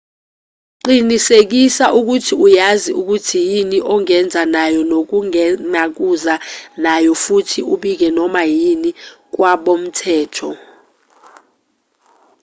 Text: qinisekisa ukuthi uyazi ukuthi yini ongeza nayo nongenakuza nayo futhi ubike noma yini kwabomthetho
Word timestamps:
qinisekisa 0.83 1.85
ukuthi 1.99 2.33
uyazi 2.45 2.91
ukuthi 2.99 3.39
yini 3.49 3.77
ongeza 3.93 4.41
nayo 4.53 4.81
nongenakuza 4.89 6.33
nayo 6.83 7.11
futhi 7.23 7.59
ubike 7.73 8.07
noma 8.17 8.41
yini 8.57 8.91
kwabomthetho 9.33 10.49